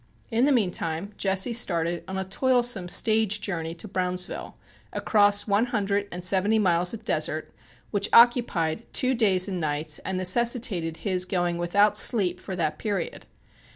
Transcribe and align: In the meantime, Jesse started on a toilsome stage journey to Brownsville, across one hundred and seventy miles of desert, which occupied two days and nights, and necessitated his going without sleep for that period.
In 0.31 0.45
the 0.45 0.51
meantime, 0.51 1.13
Jesse 1.15 1.53
started 1.53 2.03
on 2.07 2.17
a 2.17 2.23
toilsome 2.25 2.87
stage 2.87 3.39
journey 3.39 3.75
to 3.75 3.87
Brownsville, 3.87 4.57
across 4.91 5.45
one 5.45 5.67
hundred 5.67 6.07
and 6.11 6.23
seventy 6.23 6.57
miles 6.57 6.91
of 6.91 7.05
desert, 7.05 7.51
which 7.91 8.09
occupied 8.11 8.91
two 8.93 9.13
days 9.13 9.47
and 9.47 9.59
nights, 9.59 9.99
and 9.99 10.17
necessitated 10.17 10.97
his 11.05 11.25
going 11.25 11.59
without 11.59 11.97
sleep 11.97 12.39
for 12.39 12.55
that 12.55 12.79
period. 12.79 13.27